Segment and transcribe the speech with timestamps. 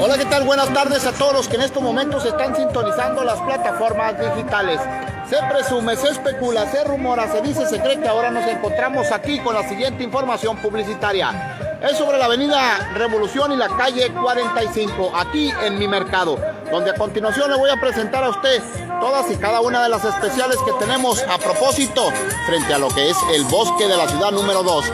[0.00, 0.44] Hola, ¿qué tal?
[0.44, 4.78] Buenas tardes a todos los que en estos momentos están sintonizando las plataformas digitales.
[5.28, 9.38] Se presume, se especula, se rumora, se dice, se cree que ahora nos encontramos aquí
[9.40, 11.78] con la siguiente información publicitaria.
[11.80, 16.36] Es sobre la avenida Revolución y la calle 45, aquí en mi mercado,
[16.70, 18.62] donde a continuación le voy a presentar a usted
[19.00, 22.10] todas y cada una de las especiales que tenemos a propósito
[22.46, 24.84] frente a lo que es el bosque de la ciudad número 2.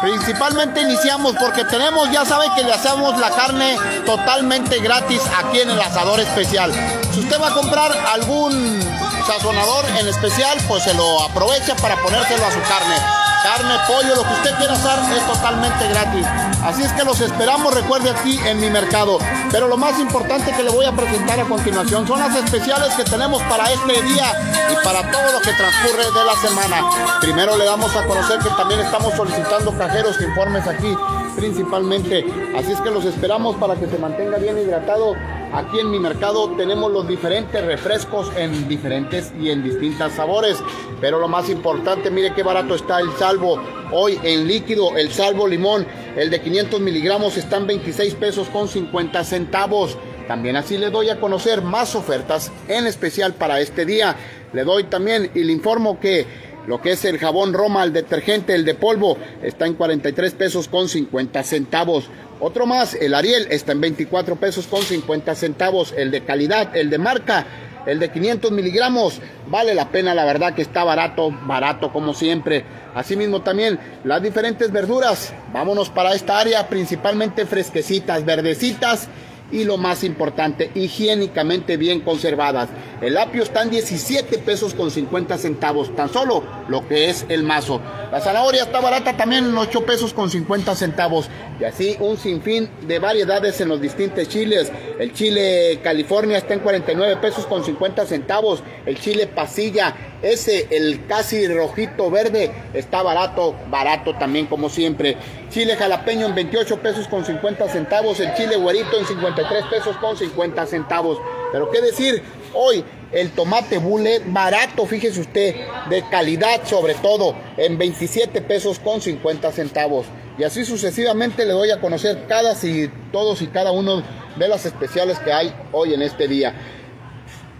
[0.00, 3.76] Principalmente iniciamos porque tenemos, ya saben que le hacemos la carne
[4.06, 6.72] totalmente gratis aquí en el asador especial.
[7.12, 8.80] Si usted va a comprar algún
[9.26, 14.24] sazonador en especial, pues se lo aprovecha para ponérselo a su carne carne, pollo, lo
[14.24, 16.26] que usted quiera hacer es totalmente gratis.
[16.62, 19.18] Así es que los esperamos, recuerde aquí en mi mercado.
[19.50, 23.04] Pero lo más importante que le voy a presentar a continuación son las especiales que
[23.04, 24.26] tenemos para este día
[24.70, 27.20] y para todo lo que transcurre de la semana.
[27.22, 30.94] Primero le damos a conocer que también estamos solicitando cajeros informes aquí
[31.36, 32.26] principalmente.
[32.56, 35.14] Así es que los esperamos para que se mantenga bien hidratado
[35.52, 40.58] Aquí en mi mercado tenemos los diferentes refrescos en diferentes y en distintas sabores.
[41.00, 43.58] Pero lo más importante, mire qué barato está el salvo.
[43.90, 45.86] Hoy en líquido, el salvo limón,
[46.16, 49.96] el de 500 miligramos está en 26 pesos con 50 centavos.
[50.26, 54.16] También así le doy a conocer más ofertas en especial para este día.
[54.52, 56.26] Le doy también y le informo que
[56.66, 60.68] lo que es el jabón Roma, el detergente, el de polvo, está en 43 pesos
[60.68, 62.10] con 50 centavos.
[62.40, 65.92] Otro más, el Ariel está en 24 pesos con 50 centavos.
[65.96, 67.46] El de calidad, el de marca,
[67.86, 72.64] el de 500 miligramos, vale la pena, la verdad que está barato, barato como siempre.
[72.94, 79.08] Asimismo también las diferentes verduras, vámonos para esta área, principalmente fresquecitas, verdecitas
[79.50, 82.68] y lo más importante, higiénicamente bien conservadas.
[83.00, 87.42] El apio está en 17 pesos con 50 centavos, tan solo lo que es el
[87.44, 87.80] mazo.
[88.10, 91.28] La zanahoria está barata también en 8 pesos con 50 centavos.
[91.60, 94.70] Y así un sinfín de variedades en los distintos chiles.
[94.98, 98.62] El chile California está en 49 pesos con 50 centavos.
[98.86, 105.16] El chile pasilla, ese, el casi rojito verde, está barato, barato también como siempre.
[105.50, 108.20] Chile jalapeño en 28 pesos con 50 centavos.
[108.20, 109.06] El chile güerito en
[109.38, 111.18] 53 pesos con 50 centavos.
[111.52, 112.22] Pero qué decir,
[112.54, 115.54] hoy el tomate bule barato, fíjese usted,
[115.88, 120.06] de calidad sobre todo, en 27 pesos con 50 centavos.
[120.38, 124.02] Y así sucesivamente le doy a conocer cada y todos y cada uno
[124.36, 126.54] de las especiales que hay hoy en este día.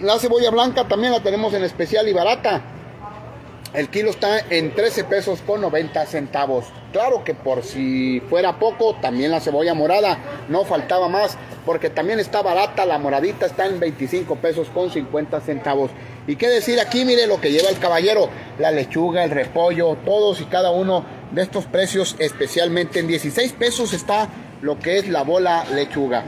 [0.00, 2.62] La cebolla blanca también la tenemos en especial y barata.
[3.74, 6.64] El kilo está en 13 pesos con 90 centavos.
[6.90, 10.18] Claro que por si fuera poco, también la cebolla morada
[10.48, 11.36] no faltaba más,
[11.66, 15.90] porque también está barata, la moradita está en 25 pesos con 50 centavos.
[16.26, 20.40] Y qué decir aquí, mire lo que lleva el caballero, la lechuga, el repollo, todos
[20.40, 24.30] y cada uno de estos precios, especialmente en 16 pesos está
[24.62, 26.24] lo que es la bola lechuga.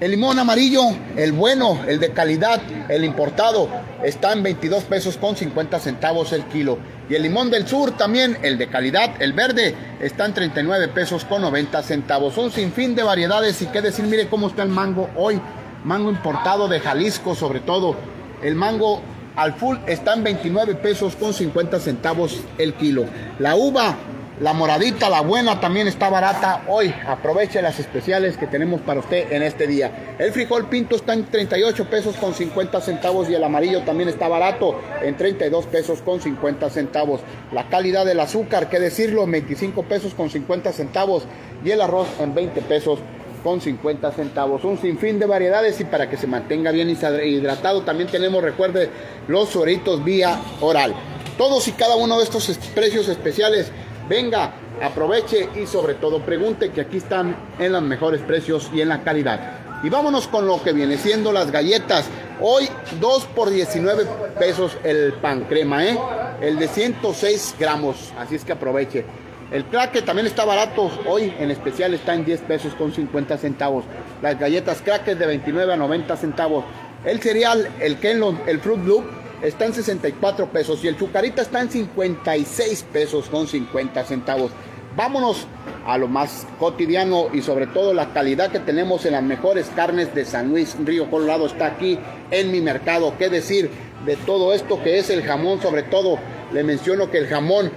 [0.00, 0.80] El limón amarillo,
[1.14, 3.68] el bueno, el de calidad, el importado,
[4.02, 6.78] está en 22 pesos con 50 centavos el kilo.
[7.10, 11.26] Y el limón del sur también, el de calidad, el verde, está en 39 pesos
[11.26, 12.38] con 90 centavos.
[12.38, 15.38] Un sinfín de variedades y qué decir, mire cómo está el mango hoy.
[15.84, 17.94] Mango importado de Jalisco sobre todo.
[18.42, 19.02] El mango
[19.36, 23.04] al full está en 29 pesos con 50 centavos el kilo.
[23.38, 23.96] La uva
[24.40, 26.94] la moradita, la buena, también está barata hoy.
[27.06, 30.16] Aproveche las especiales que tenemos para usted en este día.
[30.18, 34.28] El frijol pinto está en 38 pesos con 50 centavos y el amarillo también está
[34.28, 37.20] barato en 32 pesos con 50 centavos.
[37.52, 41.24] La calidad del azúcar, qué decirlo, en 25 pesos con 50 centavos
[41.62, 42.98] y el arroz en 20 pesos
[43.44, 44.64] con 50 centavos.
[44.64, 48.88] Un sinfín de variedades y para que se mantenga bien hidratado también tenemos, recuerde,
[49.28, 50.94] los soritos vía oral.
[51.36, 53.70] Todos y cada uno de estos precios especiales
[54.10, 58.88] Venga, aproveche y sobre todo pregunte que aquí están en los mejores precios y en
[58.88, 59.84] la calidad.
[59.84, 62.06] Y vámonos con lo que viene siendo las galletas.
[62.40, 64.04] Hoy 2 por 19
[64.36, 65.96] pesos el pan crema, ¿eh?
[66.40, 69.04] El de 106 gramos, así es que aproveche.
[69.52, 73.84] El cracker también está barato, hoy en especial está en 10 pesos con 50 centavos.
[74.22, 76.64] Las galletas cracker de 29 a 90 centavos.
[77.04, 81.60] El cereal, el Kenlon, el Fruit Loop está en 64 pesos y el Chucarita está
[81.60, 84.52] en 56 pesos con 50 centavos.
[84.96, 85.46] Vámonos
[85.86, 90.14] a lo más cotidiano y sobre todo la calidad que tenemos en las mejores carnes
[90.14, 91.98] de San Luis Río Colorado está aquí
[92.30, 93.14] en mi mercado.
[93.16, 93.70] ¿Qué decir
[94.04, 95.62] de todo esto que es el jamón?
[95.62, 96.18] Sobre todo
[96.52, 97.70] le menciono que el jamón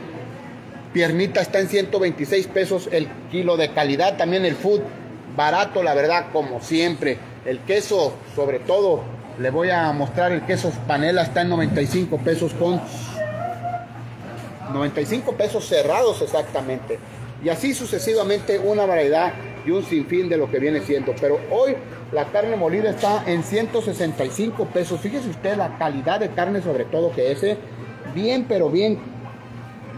[0.91, 4.17] piernita está en 126 pesos el kilo de calidad.
[4.17, 4.81] También el food
[5.37, 7.17] barato, la verdad, como siempre.
[7.45, 9.03] El queso, sobre todo,
[9.39, 12.81] le voy a mostrar el queso panela, está en 95 pesos con
[14.73, 16.99] 95 pesos cerrados exactamente.
[17.43, 19.33] Y así sucesivamente una variedad
[19.65, 21.13] y un sinfín de lo que viene siendo.
[21.19, 21.75] Pero hoy
[22.11, 24.99] la carne molida está en 165 pesos.
[25.01, 27.57] Fíjese usted la calidad de carne sobre todo que es ¿eh?
[28.13, 28.99] bien pero bien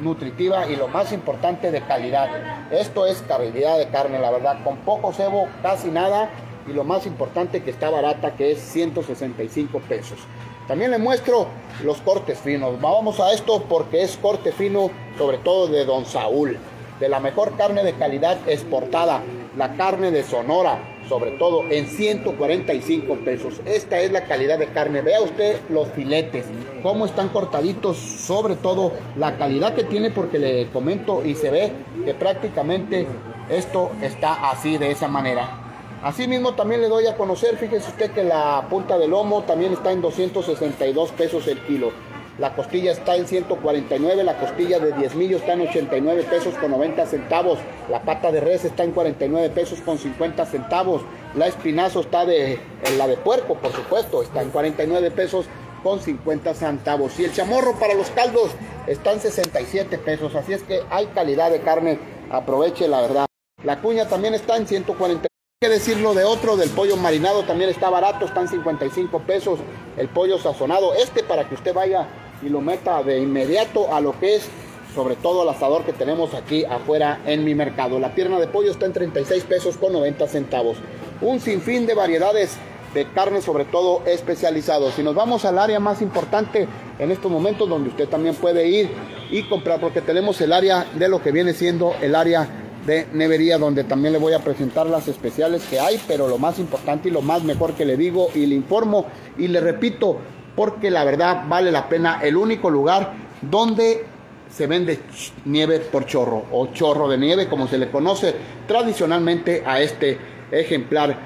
[0.02, 2.30] nutritiva y lo más importante de calidad.
[2.72, 6.30] Esto es calidad de carne, la verdad, con poco cebo, casi nada
[6.68, 10.20] y lo más importante que está barata que es 165 pesos.
[10.68, 11.48] También le muestro
[11.84, 12.82] los cortes finos.
[12.82, 16.58] Vamos a esto porque es corte fino, sobre todo de Don Saúl,
[17.00, 19.22] de la mejor carne de calidad exportada,
[19.56, 23.62] la carne de Sonora, sobre todo en 145 pesos.
[23.66, 25.02] Esta es la calidad de carne.
[25.02, 26.46] Vea usted los filetes,
[26.82, 31.72] cómo están cortaditos, sobre todo la calidad que tiene, porque le comento y se ve
[32.06, 33.06] que prácticamente
[33.50, 35.65] esto está así de esa manera.
[36.06, 39.92] Asimismo también le doy a conocer, fíjese usted que la punta de lomo también está
[39.92, 41.92] en 262 pesos el kilo.
[42.38, 46.70] La costilla está en 149, la costilla de 10 millos está en 89 pesos con
[46.70, 47.58] 90 centavos,
[47.90, 51.02] la pata de res está en 49 pesos con 50 centavos,
[51.34, 52.60] la espinazo está de,
[53.00, 55.48] la de puerco, por supuesto, está en 49 pesos
[55.82, 57.20] con 50 centavos.
[57.20, 58.52] Y el chamorro para los caldos
[58.86, 61.98] está en 67 pesos, así es que hay calidad de carne,
[62.30, 63.26] aproveche la verdad.
[63.64, 65.30] La cuña también está en 140
[65.66, 69.60] que decirlo de otro, del pollo marinado también está barato, están 55 pesos
[69.98, 70.94] el pollo sazonado.
[70.94, 72.06] Este para que usted vaya
[72.44, 74.48] y lo meta de inmediato a lo que es
[74.94, 77.98] sobre todo el asador que tenemos aquí afuera en mi mercado.
[77.98, 80.78] La pierna de pollo está en 36 pesos con 90 centavos.
[81.22, 82.58] Un sinfín de variedades
[82.94, 84.94] de carne, sobre todo especializados.
[84.94, 86.68] Si nos vamos al área más importante
[87.00, 88.92] en estos momentos, donde usted también puede ir
[89.32, 92.48] y comprar, porque tenemos el área de lo que viene siendo el área
[92.86, 96.60] de nevería donde también le voy a presentar las especiales que hay, pero lo más
[96.60, 100.18] importante y lo más mejor que le digo y le informo y le repito,
[100.56, 104.06] porque la verdad vale la pena, el único lugar donde
[104.50, 105.00] se vende
[105.46, 108.34] nieve por chorro o chorro de nieve como se le conoce
[108.68, 110.18] tradicionalmente a este
[110.52, 111.18] ejemplar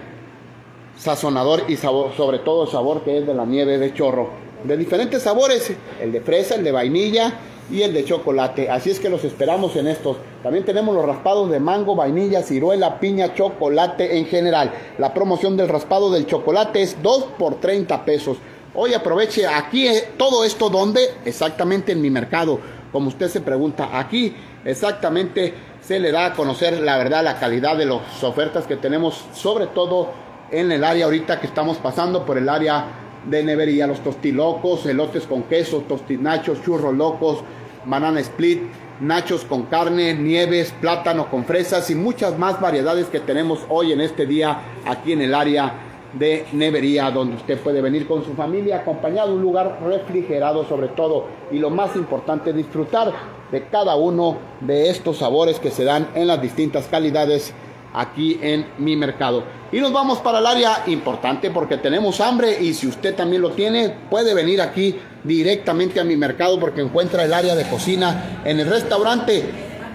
[0.97, 4.29] sazonador y sabor, sobre todo el sabor que es de la nieve de chorro.
[4.63, 5.71] De diferentes sabores,
[6.01, 7.33] el de fresa, el de vainilla,
[7.71, 8.69] y el de chocolate.
[8.69, 10.17] Así es que los esperamos en estos.
[10.43, 14.71] También tenemos los raspados de mango, vainilla, ciruela, piña, chocolate en general.
[14.97, 18.37] La promoción del raspado del chocolate es 2 por 30 pesos.
[18.75, 22.59] Hoy aproveche aquí eh, todo esto donde exactamente en mi mercado.
[22.91, 24.33] Como usted se pregunta, aquí
[24.65, 29.25] exactamente se le da a conocer la verdad, la calidad de las ofertas que tenemos,
[29.33, 30.09] sobre todo
[30.51, 32.85] en el área ahorita que estamos pasando por el área
[33.27, 37.39] de nevería, los tostilocos, elotes con queso, tostinachos, churros locos,
[37.85, 38.61] banana split,
[38.99, 44.01] nachos con carne, nieves, plátano con fresas y muchas más variedades que tenemos hoy en
[44.01, 48.77] este día aquí en el área de nevería donde usted puede venir con su familia
[48.77, 53.13] acompañado un lugar refrigerado sobre todo y lo más importante disfrutar
[53.51, 57.53] de cada uno de estos sabores que se dan en las distintas calidades
[57.93, 59.43] aquí en mi mercado.
[59.71, 63.51] Y nos vamos para el área importante porque tenemos hambre y si usted también lo
[63.51, 68.59] tiene, puede venir aquí directamente a mi mercado porque encuentra el área de cocina en
[68.59, 69.43] el restaurante.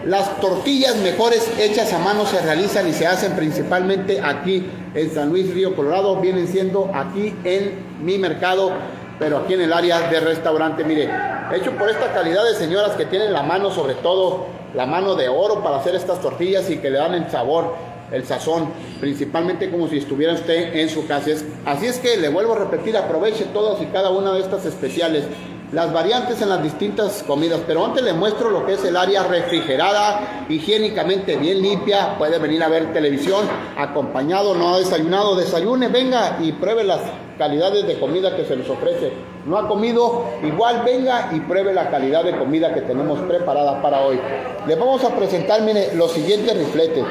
[0.07, 5.31] Las tortillas mejores hechas a mano se realizan y se hacen principalmente aquí en San
[5.31, 7.73] Luis Río Colorado, vienen siendo aquí en
[8.03, 8.73] mi mercado,
[9.19, 11.09] pero aquí en el área de restaurante, mire,
[11.55, 15.29] hecho por esta calidad de señoras que tienen la mano sobre todo la mano de
[15.29, 17.75] oro para hacer estas tortillas y que le dan el sabor,
[18.13, 18.69] el sazón,
[19.01, 21.31] principalmente como si estuviera usted en su casa.
[21.65, 25.25] Así es que le vuelvo a repetir, aproveche todas y cada una de estas especiales,
[25.73, 29.25] las variantes en las distintas comidas, pero antes le muestro lo que es el área
[29.25, 33.45] refrigerada, higiénicamente bien limpia, puede venir a ver televisión,
[33.77, 37.01] acompañado, no ha desayunado, desayune, venga y pruebe las
[37.39, 39.13] calidades de comida que se les ofrece.
[39.47, 44.01] No ha comido, igual venga y pruebe la calidad de comida que tenemos preparada para
[44.03, 44.21] hoy.
[44.69, 47.05] Les vamos a presentar, mire, los siguientes rifletes.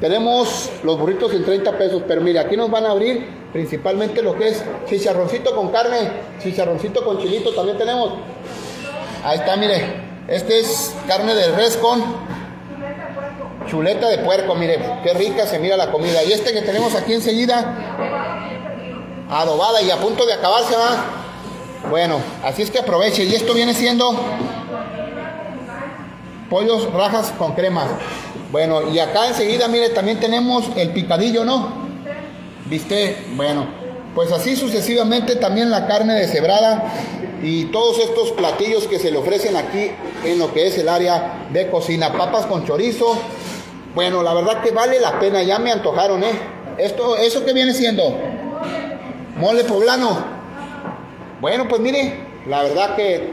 [0.00, 4.36] Tenemos los burritos en 30 pesos, pero mire, aquí nos van a abrir principalmente lo
[4.36, 6.10] que es chicharroncito con carne,
[6.42, 8.12] chicharroncito con chilito también tenemos.
[9.24, 9.82] Ahí está, mire,
[10.28, 12.02] este es carne de res con
[13.66, 16.22] chuleta de puerco, mire, qué rica se mira la comida.
[16.24, 17.74] Y este que tenemos aquí enseguida,
[19.30, 21.90] adobada y a punto de acabarse, va.
[21.90, 23.24] Bueno, así es que aproveche.
[23.24, 24.14] Y esto viene siendo
[26.50, 27.86] pollos rajas con crema.
[28.50, 31.86] Bueno, y acá enseguida, mire, también tenemos el picadillo, ¿no?
[32.66, 33.16] ¿Viste?
[33.34, 33.66] Bueno,
[34.14, 36.92] pues así sucesivamente también la carne deshebrada
[37.42, 39.90] y todos estos platillos que se le ofrecen aquí
[40.24, 42.12] en lo que es el área de cocina.
[42.12, 43.18] Papas con chorizo.
[43.94, 46.32] Bueno, la verdad que vale la pena, ya me antojaron, ¿eh?
[46.78, 48.16] Esto, ¿Eso que viene siendo?
[49.36, 50.24] Mole poblano.
[51.40, 53.32] Bueno, pues mire, la verdad que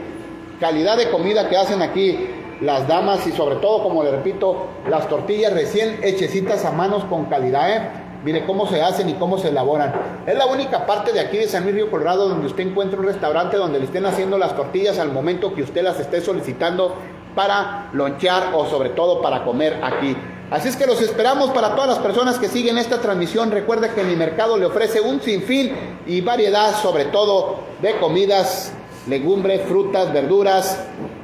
[0.60, 2.18] calidad de comida que hacen aquí.
[2.64, 7.26] Las damas y sobre todo, como le repito, las tortillas recién hechecitas a manos con
[7.26, 7.70] calidad.
[7.70, 7.90] ¿eh?
[8.24, 9.94] Mire cómo se hacen y cómo se elaboran.
[10.26, 13.06] Es la única parte de aquí de San Luis Río Colorado donde usted encuentra un
[13.06, 16.96] restaurante donde le estén haciendo las tortillas al momento que usted las esté solicitando
[17.36, 20.16] para lonchear o sobre todo para comer aquí.
[20.50, 23.52] Así es que los esperamos para todas las personas que siguen esta transmisión.
[23.52, 25.74] Recuerde que mi mercado le ofrece un sinfín
[26.06, 28.72] y variedad, sobre todo de comidas,
[29.08, 30.80] legumbres, frutas, verduras,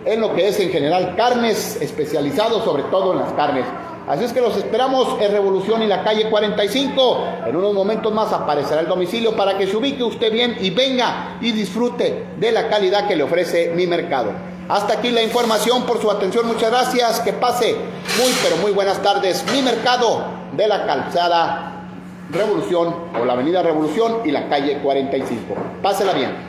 [0.05, 3.65] en lo que es en general carnes, especializados sobre todo en las carnes.
[4.07, 7.25] Así es que los esperamos en Revolución y la calle 45.
[7.45, 11.37] En unos momentos más aparecerá el domicilio para que se ubique usted bien y venga
[11.41, 14.31] y disfrute de la calidad que le ofrece mi mercado.
[14.67, 16.47] Hasta aquí la información por su atención.
[16.47, 17.19] Muchas gracias.
[17.19, 17.75] Que pase
[18.17, 19.45] muy, pero muy buenas tardes.
[19.53, 21.87] Mi mercado de la calzada
[22.31, 25.55] Revolución o la avenida Revolución y la calle 45.
[25.81, 26.48] Pásela bien.